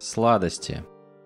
Сладости. 0.00 0.82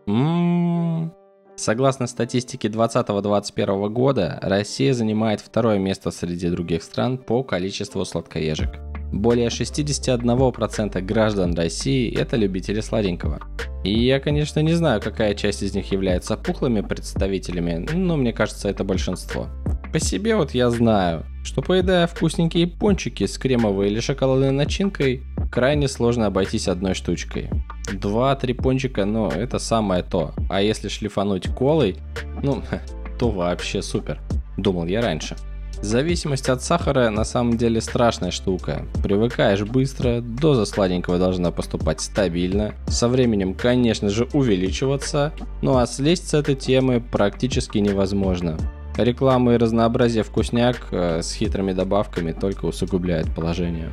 Ммм. 0.06 1.12
Согласно 1.54 2.08
статистике 2.08 2.66
2020-2021 2.66 3.88
года, 3.88 4.40
Россия 4.42 4.92
занимает 4.92 5.40
второе 5.40 5.78
место 5.78 6.10
среди 6.10 6.50
других 6.50 6.82
стран 6.82 7.18
по 7.18 7.44
количеству 7.44 8.04
сладкоежек. 8.04 8.70
Более 9.12 9.46
61% 9.46 11.00
граждан 11.02 11.54
России– 11.54 12.12
это 12.18 12.34
любители 12.34 12.80
сладенького. 12.80 13.38
И 13.84 13.96
я, 13.96 14.18
конечно, 14.18 14.58
не 14.58 14.72
знаю, 14.72 15.00
какая 15.00 15.34
часть 15.34 15.62
из 15.62 15.72
них 15.76 15.92
является 15.92 16.36
пухлыми 16.36 16.80
представителями, 16.80 17.86
но 17.94 18.16
мне 18.16 18.32
кажется, 18.32 18.68
это 18.68 18.82
большинство. 18.82 19.46
По 19.92 20.00
себе 20.00 20.34
вот 20.34 20.50
я 20.50 20.68
знаю, 20.70 21.24
что 21.44 21.62
поедая 21.62 22.08
вкусненькие 22.08 22.66
пончики 22.66 23.24
с 23.26 23.38
кремовой 23.38 23.86
или 23.86 24.00
шоколадной 24.00 24.50
начинкой, 24.50 25.22
крайне 25.52 25.86
сложно 25.86 26.26
обойтись 26.26 26.66
одной 26.66 26.94
штучкой. 26.94 27.50
Два-три 27.92 28.54
пончика, 28.54 29.04
ну, 29.04 29.28
это 29.28 29.58
самое 29.58 30.02
то. 30.02 30.32
А 30.48 30.62
если 30.62 30.88
шлифануть 30.88 31.48
колой, 31.48 31.96
ну, 32.42 32.62
то 33.18 33.30
вообще 33.30 33.82
супер. 33.82 34.20
Думал 34.56 34.86
я 34.86 35.02
раньше. 35.02 35.36
Зависимость 35.82 36.48
от 36.48 36.62
сахара 36.62 37.10
на 37.10 37.24
самом 37.24 37.58
деле 37.58 37.80
страшная 37.80 38.30
штука. 38.30 38.86
Привыкаешь 39.02 39.62
быстро, 39.64 40.22
доза 40.22 40.64
сладенького 40.64 41.18
должна 41.18 41.50
поступать 41.50 42.00
стабильно, 42.00 42.74
со 42.86 43.06
временем, 43.06 43.52
конечно 43.52 44.08
же, 44.08 44.26
увеличиваться, 44.32 45.32
ну 45.60 45.76
а 45.76 45.86
слезть 45.86 46.28
с 46.28 46.34
этой 46.34 46.54
темы 46.54 47.02
практически 47.02 47.78
невозможно. 47.78 48.56
Реклама 48.96 49.54
и 49.54 49.56
разнообразие 49.58 50.22
вкусняк 50.22 50.86
э, 50.92 51.20
с 51.20 51.34
хитрыми 51.34 51.72
добавками 51.72 52.32
только 52.32 52.64
усугубляет 52.64 53.34
положение. 53.34 53.90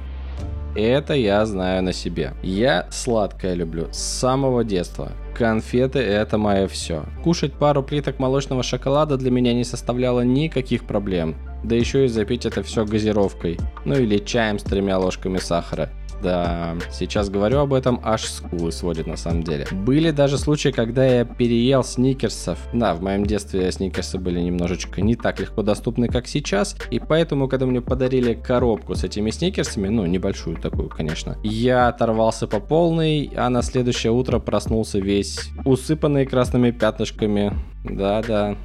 Это 0.75 1.13
я 1.13 1.45
знаю 1.45 1.83
на 1.83 1.91
себе. 1.91 2.33
Я 2.41 2.87
сладкое 2.91 3.55
люблю 3.55 3.87
с 3.91 3.97
самого 3.97 4.63
детства. 4.63 5.11
Конфеты 5.35 5.99
это 5.99 6.37
мое 6.37 6.67
все. 6.67 7.03
Кушать 7.23 7.53
пару 7.53 7.83
плиток 7.83 8.19
молочного 8.19 8.63
шоколада 8.63 9.17
для 9.17 9.31
меня 9.31 9.53
не 9.53 9.65
составляло 9.65 10.21
никаких 10.21 10.85
проблем. 10.85 11.35
Да 11.63 11.75
еще 11.75 12.05
и 12.05 12.07
запить 12.07 12.45
это 12.45 12.63
все 12.63 12.85
газировкой. 12.85 13.59
Ну 13.85 13.95
или 13.95 14.17
чаем 14.17 14.59
с 14.59 14.63
тремя 14.63 14.97
ложками 14.97 15.37
сахара. 15.37 15.89
Да, 16.21 16.75
сейчас 16.91 17.29
говорю 17.29 17.59
об 17.59 17.73
этом, 17.73 17.99
аж 18.03 18.23
скулы 18.23 18.71
сводит 18.71 19.07
на 19.07 19.17
самом 19.17 19.43
деле. 19.43 19.65
Были 19.71 20.11
даже 20.11 20.37
случаи, 20.37 20.69
когда 20.69 21.05
я 21.05 21.25
переел 21.25 21.83
сникерсов. 21.83 22.59
Да, 22.73 22.93
в 22.93 23.01
моем 23.01 23.25
детстве 23.25 23.71
сникерсы 23.71 24.17
были 24.17 24.39
немножечко 24.39 25.01
не 25.01 25.15
так 25.15 25.39
легко 25.39 25.63
доступны, 25.63 26.07
как 26.07 26.27
сейчас. 26.27 26.75
И 26.91 26.99
поэтому, 26.99 27.47
когда 27.47 27.65
мне 27.65 27.81
подарили 27.81 28.33
коробку 28.33 28.95
с 28.95 29.03
этими 29.03 29.31
сникерсами, 29.31 29.87
ну, 29.87 30.05
небольшую 30.05 30.57
такую, 30.57 30.89
конечно, 30.89 31.37
я 31.43 31.87
оторвался 31.87 32.47
по 32.47 32.59
полной, 32.59 33.31
а 33.35 33.49
на 33.49 33.61
следующее 33.61 34.11
утро 34.11 34.39
проснулся 34.39 34.99
весь 34.99 35.49
усыпанный 35.65 36.25
красными 36.25 36.71
пятнышками. 36.71 37.53
Да-да, 37.83 38.55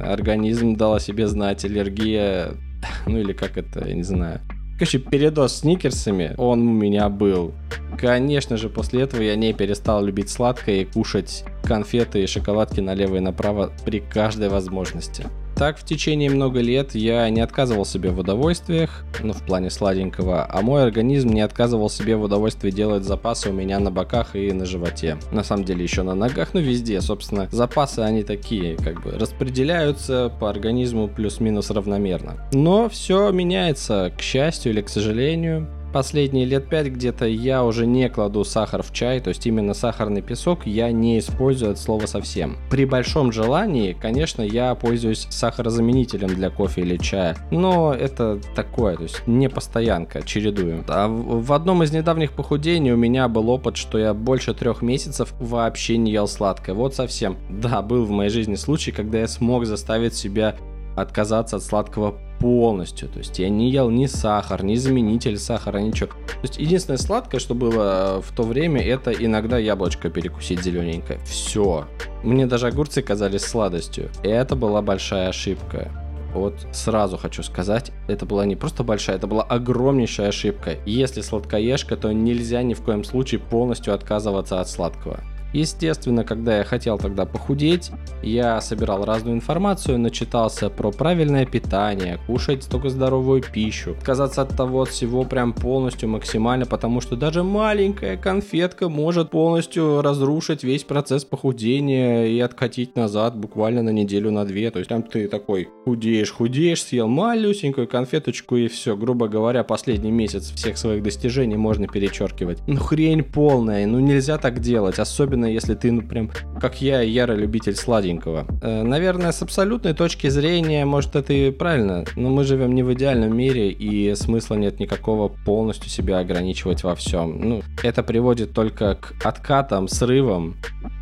организм 0.00 0.76
дал 0.76 0.94
о 0.94 1.00
себе 1.00 1.26
знать, 1.26 1.64
аллергия, 1.64 2.54
ну 3.06 3.18
или 3.18 3.32
как 3.32 3.58
это, 3.58 3.86
я 3.86 3.94
не 3.94 4.02
знаю. 4.02 4.40
Короче, 4.82 4.98
передоз 4.98 5.60
сникерсами, 5.60 6.34
он 6.38 6.66
у 6.66 6.72
меня 6.72 7.08
был. 7.08 7.54
Конечно 7.96 8.56
же, 8.56 8.68
после 8.68 9.02
этого 9.02 9.22
я 9.22 9.36
не 9.36 9.52
перестал 9.52 10.04
любить 10.04 10.28
сладкое 10.28 10.80
и 10.80 10.84
кушать 10.84 11.44
конфеты 11.62 12.24
и 12.24 12.26
шоколадки 12.26 12.80
налево 12.80 13.14
и 13.14 13.20
направо 13.20 13.70
при 13.84 14.00
каждой 14.00 14.48
возможности. 14.48 15.24
Так, 15.62 15.78
в 15.78 15.84
течение 15.84 16.28
много 16.28 16.58
лет 16.58 16.96
я 16.96 17.30
не 17.30 17.40
отказывал 17.40 17.84
себе 17.84 18.10
в 18.10 18.18
удовольствиях, 18.18 19.04
ну, 19.22 19.32
в 19.32 19.44
плане 19.44 19.70
сладенького, 19.70 20.44
а 20.44 20.60
мой 20.60 20.82
организм 20.82 21.28
не 21.28 21.40
отказывал 21.40 21.88
себе 21.88 22.16
в 22.16 22.22
удовольствии 22.24 22.72
делать 22.72 23.04
запасы 23.04 23.50
у 23.50 23.52
меня 23.52 23.78
на 23.78 23.92
боках 23.92 24.34
и 24.34 24.50
на 24.50 24.66
животе. 24.66 25.18
На 25.30 25.44
самом 25.44 25.62
деле 25.64 25.84
еще 25.84 26.02
на 26.02 26.16
ногах, 26.16 26.48
ну, 26.52 26.58
везде, 26.58 27.00
собственно. 27.00 27.48
Запасы, 27.52 28.00
они 28.00 28.24
такие, 28.24 28.74
как 28.74 29.04
бы, 29.04 29.12
распределяются 29.12 30.32
по 30.40 30.50
организму 30.50 31.06
плюс-минус 31.06 31.70
равномерно. 31.70 32.44
Но 32.52 32.88
все 32.88 33.30
меняется, 33.30 34.12
к 34.18 34.20
счастью 34.20 34.72
или 34.72 34.80
к 34.80 34.88
сожалению 34.88 35.68
последние 35.92 36.44
лет 36.44 36.68
пять 36.68 36.88
где-то 36.88 37.26
я 37.26 37.64
уже 37.64 37.86
не 37.86 38.08
кладу 38.08 38.44
сахар 38.44 38.82
в 38.82 38.92
чай, 38.92 39.20
то 39.20 39.28
есть 39.28 39.46
именно 39.46 39.74
сахарный 39.74 40.22
песок 40.22 40.66
я 40.66 40.90
не 40.90 41.18
использую 41.18 41.72
от 41.72 41.78
слова 41.78 42.06
совсем. 42.06 42.56
При 42.70 42.84
большом 42.84 43.30
желании, 43.30 43.92
конечно, 43.92 44.42
я 44.42 44.74
пользуюсь 44.74 45.26
сахарозаменителем 45.30 46.28
для 46.28 46.50
кофе 46.50 46.80
или 46.80 46.96
чая, 46.96 47.36
но 47.50 47.94
это 47.94 48.40
такое, 48.54 48.96
то 48.96 49.02
есть 49.04 49.22
не 49.26 49.48
постоянка, 49.48 50.22
чередую. 50.22 50.84
А 50.88 51.08
в 51.08 51.52
одном 51.52 51.82
из 51.82 51.92
недавних 51.92 52.32
похудений 52.32 52.92
у 52.92 52.96
меня 52.96 53.28
был 53.28 53.50
опыт, 53.50 53.76
что 53.76 53.98
я 53.98 54.14
больше 54.14 54.54
трех 54.54 54.82
месяцев 54.82 55.34
вообще 55.38 55.98
не 55.98 56.12
ел 56.12 56.26
сладкое, 56.26 56.74
вот 56.74 56.94
совсем. 56.94 57.36
Да, 57.50 57.82
был 57.82 58.04
в 58.04 58.10
моей 58.10 58.30
жизни 58.30 58.54
случай, 58.54 58.92
когда 58.92 59.18
я 59.18 59.28
смог 59.28 59.66
заставить 59.66 60.14
себя 60.14 60.56
отказаться 60.96 61.56
от 61.56 61.62
сладкого 61.62 62.18
полностью. 62.38 63.08
То 63.08 63.18
есть 63.18 63.38
я 63.38 63.48
не 63.48 63.70
ел 63.70 63.88
ни 63.88 64.06
сахар, 64.06 64.64
ни 64.64 64.74
заменитель 64.74 65.38
сахара, 65.38 65.78
ничего. 65.78 66.10
То 66.10 66.42
есть 66.42 66.58
единственное 66.58 66.98
сладкое, 66.98 67.40
что 67.40 67.54
было 67.54 68.20
в 68.20 68.34
то 68.34 68.42
время, 68.42 68.82
это 68.82 69.12
иногда 69.12 69.58
яблочко 69.58 70.10
перекусить 70.10 70.62
зелененькое. 70.62 71.20
Все. 71.24 71.86
Мне 72.24 72.46
даже 72.46 72.66
огурцы 72.66 73.02
казались 73.02 73.42
сладостью. 73.42 74.10
И 74.24 74.28
это 74.28 74.56
была 74.56 74.82
большая 74.82 75.28
ошибка. 75.28 75.90
Вот 76.34 76.54
сразу 76.72 77.18
хочу 77.18 77.42
сказать, 77.42 77.92
это 78.08 78.24
была 78.24 78.46
не 78.46 78.56
просто 78.56 78.82
большая, 78.82 79.16
это 79.16 79.26
была 79.26 79.42
огромнейшая 79.42 80.28
ошибка. 80.28 80.76
Если 80.86 81.20
сладкоежка, 81.20 81.96
то 81.96 82.10
нельзя 82.10 82.62
ни 82.62 82.72
в 82.72 82.80
коем 82.82 83.04
случае 83.04 83.38
полностью 83.38 83.92
отказываться 83.92 84.60
от 84.60 84.68
сладкого. 84.68 85.20
Естественно, 85.52 86.24
когда 86.24 86.58
я 86.58 86.64
хотел 86.64 86.98
тогда 86.98 87.26
похудеть, 87.26 87.90
я 88.22 88.60
собирал 88.60 89.04
разную 89.04 89.36
информацию, 89.36 89.98
начитался 89.98 90.70
про 90.70 90.90
правильное 90.90 91.44
питание, 91.46 92.18
кушать 92.26 92.66
только 92.68 92.88
здоровую 92.88 93.42
пищу, 93.42 93.92
отказаться 93.92 94.42
от 94.42 94.56
того 94.56 94.82
от 94.82 94.88
всего 94.88 95.24
прям 95.24 95.52
полностью 95.52 96.08
максимально, 96.08 96.66
потому 96.66 97.00
что 97.00 97.16
даже 97.16 97.42
маленькая 97.42 98.16
конфетка 98.16 98.88
может 98.88 99.30
полностью 99.30 100.02
разрушить 100.02 100.64
весь 100.64 100.84
процесс 100.84 101.24
похудения 101.24 102.26
и 102.26 102.40
откатить 102.40 102.96
назад 102.96 103.36
буквально 103.36 103.82
на 103.82 103.90
неделю, 103.90 104.30
на 104.30 104.44
две. 104.44 104.70
То 104.70 104.78
есть 104.78 104.88
там 104.88 105.02
ты 105.02 105.28
такой 105.28 105.68
худеешь, 105.84 106.32
худеешь, 106.32 106.82
съел 106.82 107.08
малюсенькую 107.08 107.86
конфеточку 107.88 108.56
и 108.56 108.68
все. 108.68 108.96
Грубо 108.96 109.28
говоря, 109.28 109.64
последний 109.64 110.10
месяц 110.10 110.50
всех 110.52 110.78
своих 110.78 111.02
достижений 111.02 111.56
можно 111.56 111.86
перечеркивать. 111.86 112.58
Ну 112.66 112.76
хрень 112.76 113.22
полная, 113.22 113.86
ну 113.86 114.00
нельзя 114.00 114.38
так 114.38 114.60
делать, 114.60 114.98
особенно 114.98 115.41
особенно 115.42 115.46
если 115.46 115.74
ты, 115.74 115.92
ну, 115.92 116.02
прям, 116.02 116.30
как 116.60 116.82
я, 116.82 117.02
ярый 117.02 117.36
любитель 117.36 117.74
сладенького. 117.74 118.46
Э, 118.62 118.82
наверное, 118.82 119.32
с 119.32 119.42
абсолютной 119.42 119.94
точки 119.94 120.30
зрения, 120.30 120.84
может, 120.84 121.16
это 121.16 121.32
и 121.32 121.50
правильно, 121.50 122.04
но 122.16 122.30
мы 122.30 122.44
живем 122.44 122.74
не 122.74 122.82
в 122.82 122.92
идеальном 122.92 123.36
мире, 123.36 123.70
и 123.70 124.14
смысла 124.14 124.56
нет 124.56 124.80
никакого 124.80 125.28
полностью 125.44 125.90
себя 125.90 126.18
ограничивать 126.18 126.84
во 126.84 126.94
всем. 126.94 127.40
Ну, 127.40 127.62
это 127.82 128.02
приводит 128.02 128.52
только 128.52 128.94
к 128.94 129.26
откатам, 129.26 129.88
срывам 129.88 130.54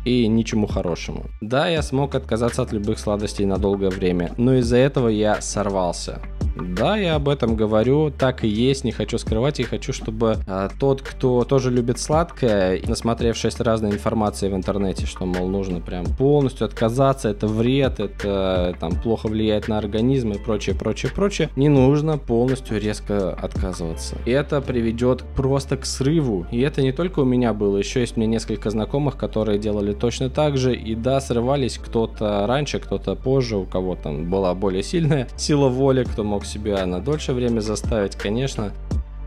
и 0.05 0.27
ничему 0.27 0.67
хорошему. 0.67 1.25
Да, 1.41 1.67
я 1.67 1.81
смог 1.81 2.15
отказаться 2.15 2.61
от 2.61 2.73
любых 2.73 2.99
сладостей 2.99 3.45
на 3.45 3.57
долгое 3.57 3.89
время, 3.89 4.31
но 4.37 4.55
из-за 4.55 4.77
этого 4.77 5.09
я 5.09 5.41
сорвался. 5.41 6.19
Да, 6.55 6.97
я 6.97 7.15
об 7.15 7.29
этом 7.29 7.55
говорю, 7.55 8.11
так 8.11 8.43
и 8.43 8.47
есть, 8.47 8.83
не 8.83 8.91
хочу 8.91 9.17
скрывать, 9.17 9.59
и 9.59 9.63
хочу, 9.63 9.93
чтобы 9.93 10.37
а, 10.47 10.69
тот, 10.79 11.01
кто 11.01 11.43
тоже 11.43 11.71
любит 11.71 11.99
сладкое, 11.99 12.81
насмотревшись 12.85 13.59
разной 13.59 13.91
информации 13.91 14.49
в 14.49 14.55
интернете, 14.55 15.05
что, 15.05 15.25
мол, 15.25 15.47
нужно 15.47 15.79
прям 15.79 16.05
полностью 16.05 16.65
отказаться, 16.65 17.29
это 17.29 17.47
вред, 17.47 17.99
это 17.99 18.75
там 18.79 18.91
плохо 18.91 19.27
влияет 19.27 19.67
на 19.67 19.77
организм 19.77 20.31
и 20.31 20.37
прочее, 20.37 20.75
прочее, 20.75 21.11
прочее, 21.13 21.49
не 21.55 21.69
нужно 21.69 22.17
полностью 22.17 22.79
резко 22.79 23.31
отказываться. 23.33 24.17
Это 24.25 24.61
приведет 24.61 25.23
просто 25.35 25.77
к 25.77 25.85
срыву, 25.85 26.45
и 26.51 26.59
это 26.61 26.81
не 26.81 26.91
только 26.91 27.19
у 27.21 27.25
меня 27.25 27.53
было, 27.53 27.77
еще 27.77 28.01
есть 28.01 28.17
мне 28.17 28.27
несколько 28.27 28.69
знакомых, 28.69 29.17
которые 29.17 29.59
делали 29.59 29.93
точно 29.93 30.29
так 30.29 30.57
же, 30.57 30.75
и 30.75 30.95
да, 30.95 31.21
срывались 31.21 31.77
кто-то 31.77 32.45
раньше, 32.47 32.79
кто-то 32.79 33.15
позже, 33.15 33.57
у 33.57 33.65
кого 33.65 33.95
там 33.95 34.29
была 34.29 34.53
более 34.53 34.83
сильная 34.83 35.27
сила 35.37 35.69
воли, 35.69 36.03
кто 36.03 36.23
мог 36.23 36.40
себя 36.45 36.85
на 36.85 36.99
дольше 36.99 37.33
время 37.33 37.59
заставить, 37.59 38.15
конечно, 38.15 38.73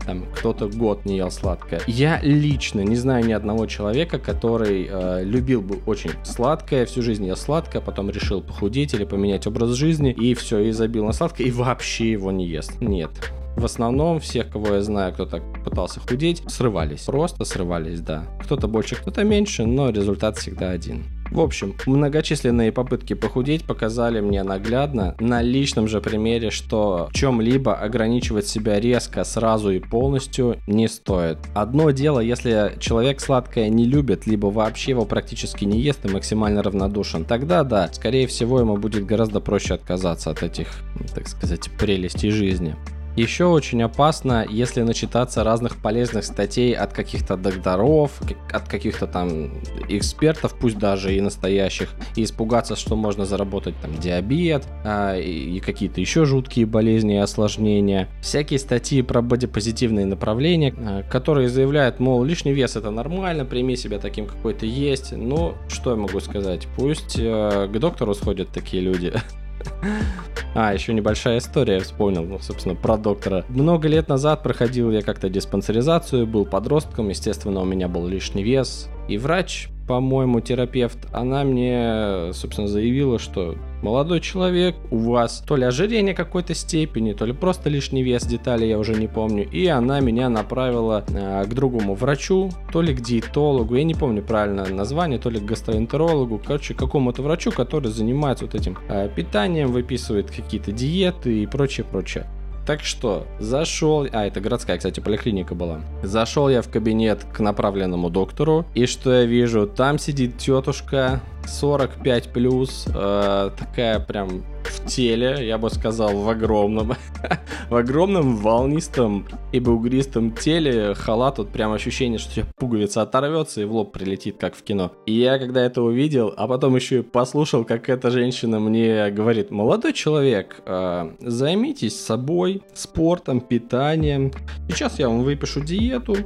там 0.05 0.25
кто-то 0.35 0.67
год 0.67 1.05
не 1.05 1.17
ел 1.17 1.31
сладкое. 1.31 1.81
Я 1.87 2.19
лично 2.21 2.81
не 2.81 2.95
знаю 2.95 3.25
ни 3.25 3.33
одного 3.33 3.65
человека, 3.65 4.19
который 4.19 4.87
э, 4.89 5.23
любил 5.23 5.61
бы 5.61 5.79
очень 5.85 6.11
сладкое, 6.23 6.85
всю 6.85 7.01
жизнь 7.01 7.25
ел 7.25 7.35
сладкое, 7.35 7.81
потом 7.81 8.09
решил 8.09 8.41
похудеть 8.41 8.93
или 8.93 9.03
поменять 9.03 9.47
образ 9.47 9.71
жизни, 9.71 10.11
и 10.11 10.33
все, 10.35 10.59
и 10.59 10.71
забил 10.71 11.05
на 11.05 11.13
сладкое, 11.13 11.47
и 11.47 11.51
вообще 11.51 12.11
его 12.11 12.31
не 12.31 12.45
ест. 12.45 12.79
Нет. 12.81 13.09
В 13.55 13.63
основном 13.63 14.19
всех, 14.19 14.49
кого 14.49 14.75
я 14.75 14.81
знаю, 14.81 15.13
кто 15.13 15.25
так 15.25 15.41
пытался 15.63 16.01
худеть, 16.01 16.43
срывались. 16.47 17.05
Просто 17.05 17.45
срывались, 17.45 18.01
да. 18.01 18.25
Кто-то 18.43 18.67
больше, 18.67 18.95
кто-то 18.95 19.23
меньше, 19.23 19.65
но 19.65 19.89
результат 19.89 20.37
всегда 20.37 20.71
один. 20.71 21.05
В 21.35 21.41
общем, 21.41 21.75
многочисленные 21.85 22.71
попытки 22.71 23.13
похудеть 23.13 23.65
показали 23.65 24.21
мне 24.21 24.41
наглядно 24.41 25.15
на 25.19 25.41
личном 25.41 25.85
же 25.85 25.99
примере, 25.99 26.49
что 26.49 27.09
чем-либо 27.11 27.75
ограничивать 27.75 28.47
себя 28.47 28.79
резко, 28.79 29.25
сразу 29.25 29.69
и 29.71 29.79
полностью 29.79 30.61
не 30.65 30.87
стоит. 30.87 31.37
Одно 31.53 31.91
дело, 31.91 32.21
если 32.21 32.77
человек 32.79 33.19
сладкое 33.19 33.67
не 33.67 33.83
любит, 33.83 34.25
либо 34.25 34.45
вообще 34.45 34.91
его 34.91 35.03
практически 35.03 35.65
не 35.65 35.81
ест 35.81 36.05
и 36.05 36.07
максимально 36.07 36.63
равнодушен, 36.63 37.25
тогда 37.25 37.65
да, 37.65 37.89
скорее 37.91 38.27
всего 38.27 38.61
ему 38.61 38.77
будет 38.77 39.05
гораздо 39.05 39.41
проще 39.41 39.73
отказаться 39.73 40.31
от 40.31 40.41
этих, 40.41 40.69
так 41.13 41.27
сказать, 41.27 41.69
прелестей 41.77 42.31
жизни. 42.31 42.77
Еще 43.15 43.45
очень 43.45 43.81
опасно, 43.81 44.45
если 44.49 44.81
начитаться 44.81 45.43
разных 45.43 45.77
полезных 45.77 46.25
статей 46.25 46.73
от 46.73 46.91
каких-то 46.91 47.37
докторов, 47.37 48.11
от 48.51 48.67
каких-то 48.67 49.07
там 49.07 49.51
экспертов, 49.87 50.55
пусть 50.59 50.77
даже 50.77 51.15
и 51.15 51.21
настоящих, 51.21 51.91
и 52.17 52.23
испугаться, 52.23 52.75
что 52.75 52.97
можно 52.97 53.25
заработать 53.25 53.75
там 53.81 53.97
диабет 53.97 54.65
а, 54.83 55.15
и, 55.15 55.59
какие-то 55.61 56.01
еще 56.01 56.25
жуткие 56.25 56.65
болезни 56.65 57.15
и 57.15 57.19
осложнения. 57.19 58.09
Всякие 58.21 58.59
статьи 58.59 59.01
про 59.01 59.21
бодипозитивные 59.21 60.05
направления, 60.05 60.75
а, 60.77 61.03
которые 61.03 61.47
заявляют, 61.47 62.01
мол, 62.01 62.21
лишний 62.23 62.51
вес 62.51 62.75
это 62.75 62.91
нормально, 62.91 63.45
прими 63.45 63.77
себя 63.77 63.97
таким, 63.99 64.25
какой 64.25 64.53
ты 64.53 64.65
есть. 64.65 65.13
Ну, 65.13 65.53
что 65.69 65.91
я 65.91 65.95
могу 65.95 66.19
сказать? 66.19 66.67
Пусть 66.75 67.15
э, 67.17 67.69
к 67.71 67.79
доктору 67.79 68.13
сходят 68.13 68.49
такие 68.49 68.83
люди. 68.83 69.13
А, 70.55 70.73
еще 70.73 70.93
небольшая 70.93 71.39
история, 71.39 71.81
вспомнил, 71.81 72.23
ну, 72.23 72.39
собственно, 72.39 72.75
про 72.75 72.95
доктора. 72.95 73.43
Много 73.49 73.89
лет 73.89 74.07
назад 74.07 74.41
проходил 74.41 74.89
я 74.89 75.01
как-то 75.01 75.29
диспансеризацию, 75.29 76.25
был 76.25 76.45
подростком, 76.45 77.09
естественно, 77.09 77.59
у 77.59 77.65
меня 77.65 77.89
был 77.89 78.07
лишний 78.07 78.41
вес. 78.41 78.87
И 79.09 79.17
врач 79.17 79.67
по-моему, 79.87 80.41
терапевт, 80.41 80.97
она 81.11 81.43
мне, 81.43 82.33
собственно, 82.33 82.67
заявила, 82.67 83.19
что 83.19 83.55
молодой 83.81 84.19
человек, 84.19 84.75
у 84.89 84.97
вас 84.97 85.43
то 85.47 85.55
ли 85.55 85.63
ожирение 85.63 86.15
какой-то 86.15 86.55
степени, 86.55 87.13
то 87.13 87.25
ли 87.25 87.33
просто 87.33 87.69
лишний 87.69 88.01
вес, 88.01 88.25
детали 88.25 88.65
я 88.65 88.79
уже 88.79 88.95
не 88.95 89.07
помню. 89.07 89.47
И 89.47 89.67
она 89.67 89.99
меня 89.99 90.29
направила 90.29 91.05
э, 91.07 91.45
к 91.45 91.53
другому 91.53 91.93
врачу, 91.93 92.49
то 92.71 92.81
ли 92.81 92.95
к 92.95 93.01
диетологу, 93.01 93.75
я 93.75 93.83
не 93.83 93.93
помню 93.93 94.23
правильное 94.23 94.67
название, 94.69 95.19
то 95.19 95.29
ли 95.29 95.39
к 95.39 95.45
гастроэнтерологу, 95.45 96.41
короче, 96.43 96.73
к 96.73 96.77
какому-то 96.77 97.21
врачу, 97.21 97.51
который 97.51 97.91
занимается 97.91 98.45
вот 98.45 98.55
этим 98.55 98.77
э, 98.89 99.07
питанием, 99.15 99.71
выписывает 99.71 100.31
какие-то 100.31 100.71
диеты 100.71 101.43
и 101.43 101.45
прочее, 101.45 101.85
прочее. 101.89 102.25
Так 102.65 102.83
что, 102.83 103.27
зашел... 103.39 104.07
А, 104.11 104.25
это 104.25 104.41
городская, 104.41 104.77
кстати, 104.77 104.99
поликлиника 104.99 105.53
была. 105.53 105.81
Зашел 106.01 106.49
я 106.49 106.61
в 106.61 106.69
кабинет 106.69 107.23
к 107.31 107.39
направленному 107.39 108.09
доктору, 108.09 108.65
и 108.73 108.87
что 108.87 109.13
я 109.13 109.25
вижу? 109.25 109.67
Там 109.67 109.99
сидит 109.99 110.37
тетушка 110.37 111.21
45 111.47 112.33
плюс, 112.33 112.87
э, 112.93 113.51
такая 113.57 113.99
прям 113.99 114.43
в 114.65 114.85
теле, 114.87 115.47
я 115.47 115.57
бы 115.57 115.69
сказал, 115.69 116.17
в 116.17 116.29
огромном, 116.29 116.93
в 117.69 117.75
огромном 117.75 118.37
волнистом 118.37 119.27
и 119.51 119.59
бугристом 119.59 120.31
теле 120.31 120.93
халат, 120.95 121.37
вот 121.37 121.49
прям 121.49 121.71
ощущение, 121.71 122.19
что 122.19 122.33
тебе 122.33 122.45
пуговица 122.57 123.01
оторвется 123.01 123.61
и 123.61 123.65
в 123.65 123.73
лоб 123.73 123.91
прилетит, 123.93 124.37
как 124.39 124.55
в 124.55 124.63
кино. 124.63 124.91
И 125.05 125.13
я 125.13 125.37
когда 125.37 125.63
это 125.63 125.81
увидел, 125.81 126.33
а 126.35 126.47
потом 126.47 126.75
еще 126.75 126.99
и 126.99 127.01
послушал, 127.03 127.63
как 127.63 127.89
эта 127.89 128.11
женщина 128.11 128.59
мне 128.59 129.09
говорит, 129.11 129.51
молодой 129.51 129.93
человек, 129.93 130.61
э, 130.65 131.11
займитесь 131.19 131.99
собой, 131.99 132.63
спортом, 132.73 133.41
питанием. 133.41 134.31
Сейчас 134.69 134.99
я 134.99 135.09
вам 135.09 135.23
выпишу 135.23 135.61
диету, 135.61 136.17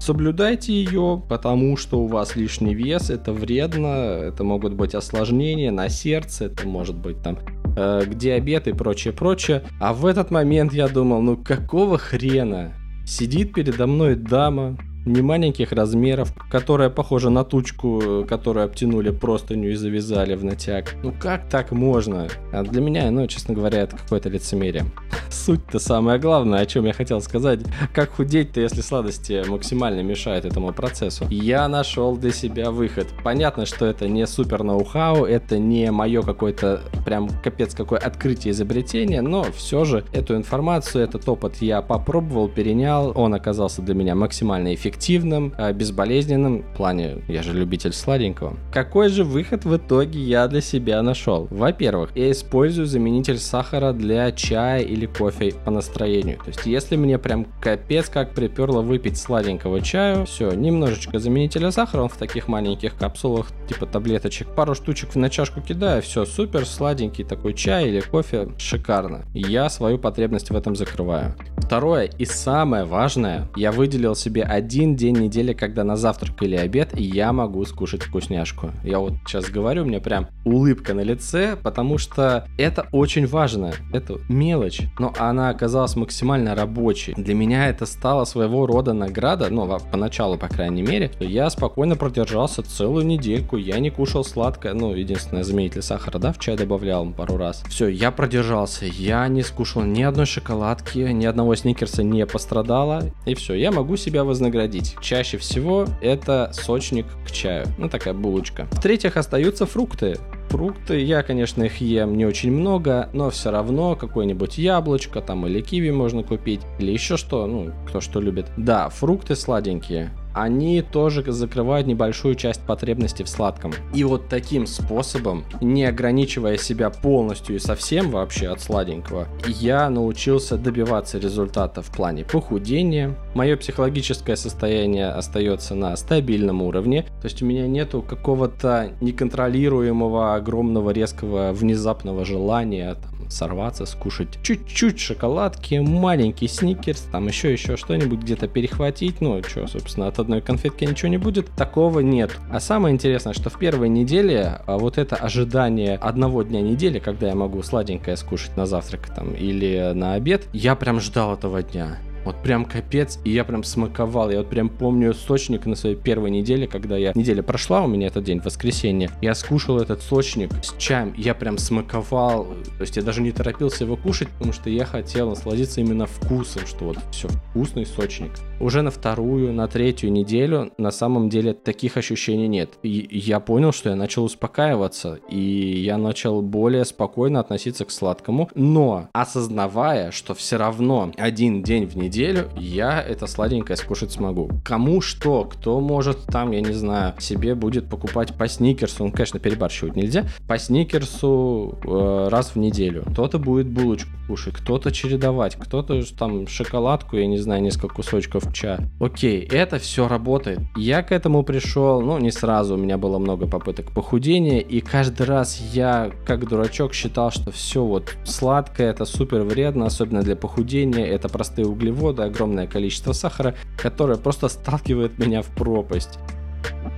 соблюдайте 0.00 0.72
ее, 0.72 1.22
потому 1.28 1.76
что 1.76 2.00
у 2.00 2.06
вас 2.06 2.36
лишний 2.36 2.74
вес, 2.74 3.10
это 3.10 3.32
вредно, 3.32 3.88
это 3.88 4.44
могут 4.44 4.63
быть 4.72 4.94
осложнения 4.94 5.70
на 5.70 5.90
сердце, 5.90 6.46
это 6.46 6.66
может 6.66 6.96
быть 6.96 7.22
там 7.22 7.38
э, 7.76 8.04
диабет 8.06 8.66
и 8.68 8.72
прочее, 8.72 9.12
прочее. 9.12 9.62
А 9.80 9.92
в 9.92 10.06
этот 10.06 10.30
момент 10.30 10.72
я 10.72 10.88
думал, 10.88 11.20
ну 11.20 11.36
какого 11.36 11.98
хрена? 11.98 12.72
Сидит 13.06 13.52
передо 13.52 13.86
мной 13.86 14.14
дама, 14.14 14.78
не 15.06 15.22
маленьких 15.22 15.72
размеров, 15.72 16.32
которая 16.50 16.90
похожа 16.90 17.30
на 17.30 17.44
тучку, 17.44 18.24
которую 18.28 18.64
обтянули 18.64 19.10
простыню 19.10 19.70
и 19.70 19.74
завязали 19.74 20.34
в 20.34 20.44
натяг. 20.44 20.94
Ну 21.02 21.12
как 21.12 21.48
так 21.48 21.72
можно? 21.72 22.28
А 22.52 22.62
для 22.62 22.80
меня, 22.80 23.10
ну, 23.10 23.26
честно 23.26 23.54
говоря, 23.54 23.80
это 23.80 23.96
какое-то 23.96 24.28
лицемерие. 24.28 24.84
Суть-то 25.30 25.78
самое 25.78 26.18
главное, 26.18 26.60
о 26.60 26.66
чем 26.66 26.86
я 26.86 26.92
хотел 26.92 27.20
сказать. 27.20 27.60
Как 27.92 28.10
худеть-то, 28.10 28.60
если 28.60 28.80
сладости 28.80 29.42
максимально 29.46 30.00
мешают 30.00 30.44
этому 30.44 30.72
процессу? 30.72 31.26
Я 31.28 31.68
нашел 31.68 32.16
для 32.16 32.32
себя 32.32 32.70
выход. 32.70 33.08
Понятно, 33.22 33.66
что 33.66 33.86
это 33.86 34.08
не 34.08 34.26
супер 34.26 34.62
ноу-хау, 34.62 35.24
это 35.24 35.58
не 35.58 35.90
мое 35.90 36.22
какое-то 36.22 36.82
прям 37.04 37.28
капец 37.42 37.74
какое 37.74 37.98
открытие 37.98 38.52
изобретение, 38.52 39.20
но 39.20 39.44
все 39.54 39.84
же 39.84 40.04
эту 40.12 40.36
информацию, 40.36 41.04
этот 41.04 41.28
опыт 41.28 41.56
я 41.56 41.82
попробовал, 41.82 42.48
перенял, 42.48 43.12
он 43.14 43.34
оказался 43.34 43.82
для 43.82 43.94
меня 43.94 44.14
максимально 44.14 44.74
эффективным 44.74 44.93
эффективным, 44.94 45.52
а, 45.56 45.72
безболезненным. 45.72 46.62
В 46.62 46.76
плане, 46.76 47.18
я 47.28 47.42
же 47.42 47.52
любитель 47.52 47.92
сладенького. 47.92 48.56
Какой 48.72 49.08
же 49.08 49.24
выход 49.24 49.64
в 49.64 49.76
итоге 49.76 50.20
я 50.20 50.46
для 50.48 50.60
себя 50.60 51.02
нашел? 51.02 51.48
Во-первых, 51.50 52.10
я 52.14 52.30
использую 52.30 52.86
заменитель 52.86 53.38
сахара 53.38 53.92
для 53.92 54.30
чая 54.32 54.82
или 54.82 55.06
кофе 55.06 55.54
по 55.64 55.70
настроению. 55.70 56.38
То 56.38 56.48
есть, 56.48 56.66
если 56.66 56.96
мне 56.96 57.18
прям 57.18 57.46
капец 57.60 58.08
как 58.08 58.34
приперло 58.34 58.82
выпить 58.82 59.18
сладенького 59.18 59.80
чаю, 59.80 60.26
все, 60.26 60.52
немножечко 60.52 61.18
заменителя 61.18 61.70
сахара, 61.70 62.02
он 62.02 62.08
в 62.08 62.16
таких 62.16 62.48
маленьких 62.48 62.96
капсулах, 62.96 63.48
типа 63.68 63.86
таблеточек, 63.86 64.48
пару 64.48 64.74
штучек 64.74 65.14
на 65.16 65.30
чашку 65.30 65.60
кидаю, 65.60 66.02
все, 66.02 66.24
супер, 66.24 66.66
сладенький 66.66 67.24
такой 67.24 67.54
чай 67.54 67.88
или 67.88 68.00
кофе, 68.00 68.48
шикарно. 68.58 69.24
Я 69.32 69.68
свою 69.68 69.98
потребность 69.98 70.50
в 70.50 70.56
этом 70.56 70.76
закрываю. 70.76 71.34
Второе 71.56 72.10
и 72.18 72.24
самое 72.24 72.84
важное, 72.84 73.48
я 73.56 73.72
выделил 73.72 74.14
себе 74.14 74.42
один 74.42 74.83
один 74.84 74.96
день 74.96 75.16
недели, 75.16 75.54
когда 75.54 75.82
на 75.82 75.96
завтрак 75.96 76.42
или 76.42 76.56
обед 76.56 76.90
я 76.94 77.32
могу 77.32 77.64
скушать 77.64 78.02
вкусняшку. 78.02 78.70
Я 78.84 78.98
вот 78.98 79.14
сейчас 79.26 79.48
говорю, 79.48 79.82
у 79.82 79.86
меня 79.86 79.98
прям 79.98 80.28
улыбка 80.44 80.92
на 80.92 81.00
лице, 81.00 81.56
потому 81.62 81.96
что 81.96 82.46
это 82.58 82.86
очень 82.92 83.26
важно. 83.26 83.72
Это 83.94 84.18
мелочь, 84.28 84.82
но 84.98 85.14
она 85.18 85.48
оказалась 85.48 85.96
максимально 85.96 86.54
рабочей. 86.54 87.14
Для 87.16 87.34
меня 87.34 87.68
это 87.68 87.86
стало 87.86 88.26
своего 88.26 88.66
рода 88.66 88.92
награда, 88.92 89.48
ну, 89.48 89.66
поначалу, 89.90 90.36
по 90.36 90.48
крайней 90.48 90.82
мере. 90.82 91.10
Я 91.18 91.48
спокойно 91.48 91.96
продержался 91.96 92.62
целую 92.62 93.06
недельку, 93.06 93.56
я 93.56 93.78
не 93.78 93.88
кушал 93.88 94.22
сладкое, 94.22 94.74
ну, 94.74 94.94
единственное, 94.94 95.44
заменитель 95.44 95.80
сахара, 95.80 96.18
да, 96.18 96.32
в 96.32 96.38
чай 96.38 96.58
добавлял 96.58 97.10
пару 97.10 97.38
раз. 97.38 97.64
Все, 97.70 97.88
я 97.88 98.10
продержался, 98.10 98.84
я 98.84 99.26
не 99.28 99.42
скушал 99.42 99.82
ни 99.82 100.02
одной 100.02 100.26
шоколадки, 100.26 100.98
ни 100.98 101.24
одного 101.24 101.54
сникерса 101.54 102.02
не 102.02 102.26
пострадало, 102.26 103.04
и 103.24 103.34
все, 103.34 103.54
я 103.54 103.72
могу 103.72 103.96
себя 103.96 104.24
вознаградить 104.24 104.73
ходить. 104.74 104.96
Чаще 105.00 105.38
всего 105.38 105.86
это 106.00 106.50
сочник 106.52 107.06
к 107.26 107.30
чаю. 107.30 107.66
Ну, 107.78 107.88
такая 107.88 108.14
булочка. 108.14 108.66
В-третьих, 108.72 109.16
остаются 109.16 109.66
фрукты 109.66 110.18
фрукты. 110.50 111.00
Я, 111.00 111.24
конечно, 111.24 111.64
их 111.64 111.80
ем 111.80 112.16
не 112.16 112.26
очень 112.26 112.52
много, 112.52 113.08
но 113.12 113.30
все 113.30 113.50
равно 113.50 113.96
какое-нибудь 113.96 114.56
яблочко 114.56 115.20
там 115.20 115.46
или 115.48 115.60
киви 115.60 115.90
можно 115.90 116.22
купить. 116.22 116.60
Или 116.78 116.92
еще 116.92 117.16
что, 117.16 117.48
ну, 117.48 117.72
кто 117.88 118.00
что 118.00 118.20
любит. 118.20 118.46
Да, 118.56 118.88
фрукты 118.88 119.34
сладенькие 119.34 120.12
они 120.34 120.82
тоже 120.82 121.24
закрывают 121.30 121.86
небольшую 121.86 122.34
часть 122.34 122.60
потребностей 122.62 123.22
в 123.22 123.28
сладком. 123.28 123.72
И 123.94 124.02
вот 124.04 124.28
таким 124.28 124.66
способом, 124.66 125.44
не 125.60 125.84
ограничивая 125.84 126.56
себя 126.56 126.90
полностью 126.90 127.56
и 127.56 127.60
совсем 127.60 128.10
вообще 128.10 128.48
от 128.48 128.60
сладенького, 128.60 129.28
я 129.46 129.88
научился 129.88 130.56
добиваться 130.56 131.18
результата 131.18 131.82
в 131.82 131.90
плане 131.90 132.24
похудения. 132.24 133.16
Мое 133.34 133.56
психологическое 133.56 134.36
состояние 134.36 135.08
остается 135.08 135.74
на 135.74 135.96
стабильном 135.96 136.62
уровне, 136.62 137.02
то 137.20 137.24
есть 137.24 137.42
у 137.42 137.46
меня 137.46 137.66
нету 137.66 138.00
какого-то 138.00 138.92
неконтролируемого, 139.00 140.36
огромного, 140.36 140.90
резкого, 140.90 141.52
внезапного 141.52 142.24
желания 142.24 142.94
там, 142.94 143.30
сорваться, 143.30 143.86
скушать 143.86 144.38
чуть-чуть 144.42 145.00
шоколадки, 145.00 145.76
маленький 145.76 146.46
сникерс, 146.46 147.08
там 147.10 147.26
еще 147.26 147.52
еще 147.52 147.76
что-нибудь 147.76 148.20
где-то 148.20 148.46
перехватить, 148.46 149.20
ну, 149.20 149.42
что, 149.42 149.66
собственно, 149.66 150.06
от 150.06 150.20
одной 150.20 150.40
конфетки 150.40 150.84
ничего 150.84 151.08
не 151.08 151.18
будет, 151.18 151.48
такого 151.56 152.00
нет. 152.00 152.30
А 152.52 152.60
самое 152.60 152.94
интересное, 152.94 153.32
что 153.32 153.50
в 153.50 153.58
первой 153.58 153.88
неделе 153.88 154.60
а, 154.66 154.78
вот 154.78 154.96
это 154.96 155.16
ожидание 155.16 155.96
одного 155.96 156.44
дня 156.44 156.60
недели, 156.60 157.00
когда 157.00 157.28
я 157.28 157.34
могу 157.34 157.62
сладенькое 157.62 158.16
скушать 158.16 158.56
на 158.56 158.66
завтрак 158.66 159.08
там 159.14 159.32
или 159.34 159.92
на 159.92 160.14
обед, 160.14 160.46
я 160.52 160.76
прям 160.76 161.00
ждал 161.00 161.34
этого 161.34 161.62
дня. 161.62 161.98
Вот 162.24 162.36
прям 162.42 162.64
капец, 162.64 163.18
и 163.24 163.30
я 163.30 163.44
прям 163.44 163.62
смаковал. 163.62 164.30
Я 164.30 164.38
вот 164.38 164.48
прям 164.48 164.68
помню 164.68 165.12
сочник 165.12 165.66
на 165.66 165.74
своей 165.74 165.96
первой 165.96 166.30
неделе, 166.30 166.66
когда 166.66 166.96
я... 166.96 167.12
Неделя 167.14 167.42
прошла 167.42 167.82
у 167.82 167.86
меня 167.86 168.06
этот 168.06 168.24
день, 168.24 168.40
воскресенье. 168.40 169.10
Я 169.20 169.34
скушал 169.34 169.78
этот 169.78 170.02
сочник 170.02 170.50
с 170.62 170.74
чаем, 170.78 171.12
я 171.16 171.34
прям 171.34 171.58
смаковал. 171.58 172.44
То 172.78 172.80
есть 172.80 172.96
я 172.96 173.02
даже 173.02 173.20
не 173.20 173.30
торопился 173.30 173.84
его 173.84 173.96
кушать, 173.96 174.28
потому 174.28 174.52
что 174.52 174.70
я 174.70 174.86
хотел 174.86 175.28
насладиться 175.28 175.80
именно 175.80 176.06
вкусом, 176.06 176.66
что 176.66 176.86
вот 176.86 176.98
все, 177.10 177.28
вкусный 177.28 177.84
сочник. 177.84 178.32
Уже 178.58 178.82
на 178.82 178.90
вторую, 178.90 179.52
на 179.52 179.68
третью 179.68 180.10
неделю 180.10 180.72
на 180.78 180.90
самом 180.90 181.28
деле 181.28 181.52
таких 181.52 181.96
ощущений 181.96 182.48
нет. 182.48 182.70
И 182.82 183.08
я 183.10 183.40
понял, 183.40 183.72
что 183.72 183.90
я 183.90 183.96
начал 183.96 184.24
успокаиваться, 184.24 185.18
и 185.28 185.38
я 185.38 185.98
начал 185.98 186.40
более 186.40 186.84
спокойно 186.84 187.40
относиться 187.40 187.84
к 187.84 187.90
сладкому, 187.90 188.48
но 188.54 189.08
осознавая, 189.12 190.10
что 190.10 190.34
все 190.34 190.56
равно 190.56 191.12
один 191.16 191.62
день 191.62 191.86
в 191.86 191.96
неделю 191.96 192.13
я 192.14 193.02
это 193.02 193.26
сладенькое 193.26 193.76
скушать 193.76 194.12
смогу. 194.12 194.50
Кому 194.64 195.00
что, 195.00 195.44
кто 195.44 195.80
может 195.80 196.24
там, 196.26 196.52
я 196.52 196.60
не 196.60 196.72
знаю, 196.72 197.14
себе 197.18 197.54
будет 197.54 197.88
покупать 197.88 198.34
по 198.34 198.48
сникерсу, 198.48 199.04
ну, 199.04 199.12
конечно, 199.12 199.40
перебарщивать 199.40 199.96
нельзя, 199.96 200.26
по 200.46 200.58
сникерсу 200.58 201.78
э, 201.84 202.28
раз 202.30 202.50
в 202.54 202.56
неделю. 202.56 203.04
Кто-то 203.10 203.38
будет 203.38 203.68
булочку 203.68 204.10
кушать, 204.26 204.54
кто-то 204.54 204.90
чередовать, 204.90 205.56
кто-то 205.56 206.02
там 206.16 206.46
шоколадку, 206.46 207.16
я 207.16 207.26
не 207.26 207.38
знаю, 207.38 207.62
несколько 207.62 207.96
кусочков 207.96 208.52
чая. 208.52 208.88
Окей, 209.00 209.40
это 209.40 209.78
все 209.78 210.08
работает. 210.08 210.60
Я 210.76 211.02
к 211.02 211.12
этому 211.12 211.42
пришел, 211.42 212.00
ну, 212.00 212.18
не 212.18 212.30
сразу, 212.30 212.74
у 212.74 212.78
меня 212.78 212.98
было 212.98 213.18
много 213.18 213.46
попыток 213.46 213.92
похудения, 213.92 214.60
и 214.60 214.80
каждый 214.80 215.26
раз 215.26 215.60
я, 215.72 216.10
как 216.26 216.48
дурачок, 216.48 216.94
считал, 216.94 217.30
что 217.30 217.50
все 217.50 217.84
вот 217.84 218.16
сладкое, 218.24 218.90
это 218.90 219.04
супер 219.04 219.42
вредно, 219.42 219.86
особенно 219.86 220.22
для 220.22 220.36
похудения, 220.36 221.04
это 221.04 221.28
простые 221.28 221.66
углеводы, 221.66 222.03
огромное 222.12 222.66
количество 222.66 223.12
сахара, 223.12 223.54
которое 223.76 224.16
просто 224.16 224.48
сталкивает 224.48 225.18
меня 225.18 225.42
в 225.42 225.48
пропасть. 225.48 226.18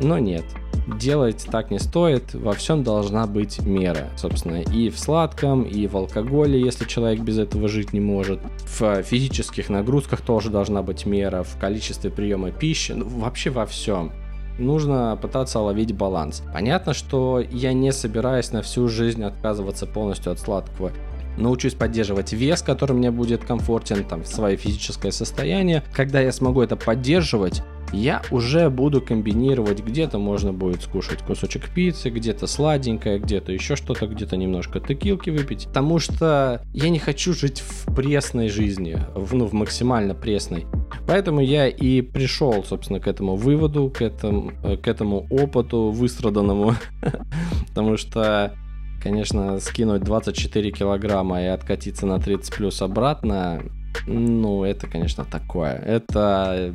Но 0.01 0.19
нет, 0.19 0.45
делать 0.87 1.47
так 1.51 1.71
не 1.71 1.79
стоит, 1.79 2.35
во 2.35 2.53
всем 2.53 2.85
должна 2.85 3.27
быть 3.27 3.61
мера, 3.61 4.09
собственно, 4.17 4.63
и 4.63 4.91
в 4.91 4.99
сладком, 4.99 5.63
и 5.63 5.87
в 5.87 5.97
алкоголе, 5.97 6.61
если 6.61 6.85
человек 6.85 7.21
без 7.21 7.39
этого 7.39 7.69
жить 7.69 7.93
не 7.93 8.01
может, 8.01 8.41
в 8.79 9.03
физических 9.03 9.69
нагрузках 9.69 10.21
тоже 10.21 10.51
должна 10.51 10.83
быть 10.83 11.07
мера, 11.07 11.43
в 11.43 11.59
количестве 11.59 12.11
приема 12.11 12.51
пищи, 12.51 12.93
ну, 12.93 13.07
вообще 13.09 13.51
во 13.51 13.67
всем 13.67 14.13
нужно 14.59 15.19
пытаться 15.21 15.61
ловить 15.61 15.93
баланс. 15.93 16.43
Понятно, 16.53 16.95
что 16.95 17.41
я 17.41 17.73
не 17.73 17.93
собираюсь 17.93 18.53
на 18.53 18.63
всю 18.63 18.89
жизнь 18.89 19.23
отказываться 19.23 19.87
полностью 19.87 20.33
от 20.33 20.39
сладкого. 20.39 20.93
Научусь 21.37 21.75
поддерживать 21.75 22.33
вес, 22.33 22.63
который 22.63 22.93
мне 22.93 23.11
будет 23.11 23.45
комфортен, 23.45 24.05
там, 24.05 24.25
свое 24.25 24.57
физическое 24.57 25.13
состояние. 25.13 25.83
Когда 25.93 26.21
я 26.21 26.33
смогу 26.33 26.63
это 26.63 26.77
поддерживать, 26.77 27.63
я 27.93 28.23
уже 28.31 28.69
буду 28.69 29.01
комбинировать, 29.01 29.81
где-то 29.81 30.19
можно 30.19 30.53
будет 30.53 30.83
скушать 30.83 31.23
кусочек 31.23 31.71
пиццы, 31.71 32.11
где-то 32.11 32.47
сладенькое, 32.47 33.19
где-то 33.19 33.53
еще 33.53 33.77
что-то, 33.77 34.07
где-то 34.07 34.37
немножко 34.37 34.81
текилки 34.81 35.31
выпить, 35.31 35.67
потому 35.67 35.99
что 35.99 36.63
я 36.73 36.89
не 36.89 36.99
хочу 36.99 37.33
жить 37.33 37.61
в 37.61 37.95
пресной 37.95 38.49
жизни, 38.49 38.99
в, 39.15 39.35
ну, 39.35 39.47
в 39.47 39.53
максимально 39.53 40.15
пресной. 40.15 40.67
Поэтому 41.07 41.41
я 41.41 41.69
и 41.69 42.01
пришел, 42.01 42.65
собственно, 42.65 43.01
к 43.01 43.07
этому 43.07 43.37
выводу, 43.37 43.91
к 43.91 44.03
этому, 44.03 44.53
э, 44.65 44.77
к 44.77 44.89
этому 44.89 45.27
опыту 45.31 45.91
выстраданному, 45.91 46.75
потому 47.69 47.97
что 47.97 48.55
конечно, 49.03 49.59
скинуть 49.61 50.03
24 50.03 50.71
килограмма 50.71 51.43
и 51.43 51.47
откатиться 51.47 52.07
на 52.07 52.19
30 52.19 52.55
плюс 52.55 52.83
обратно, 52.83 53.63
ну, 54.07 54.65
это, 54.65 54.87
конечно, 54.87 55.25
такое. 55.25 55.75
Это 55.75 56.75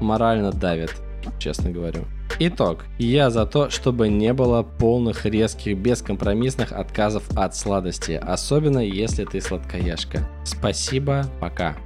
морально 0.00 0.52
давит, 0.52 0.94
честно 1.38 1.70
говорю. 1.70 2.04
Итог. 2.38 2.84
Я 2.98 3.30
за 3.30 3.44
то, 3.44 3.70
чтобы 3.70 4.08
не 4.08 4.32
было 4.32 4.62
полных, 4.62 5.26
резких, 5.26 5.76
бескомпромиссных 5.76 6.72
отказов 6.72 7.24
от 7.36 7.54
сладости, 7.56 8.12
особенно 8.12 8.78
если 8.78 9.24
ты 9.24 9.40
сладкоежка. 9.40 10.26
Спасибо, 10.44 11.26
пока. 11.40 11.76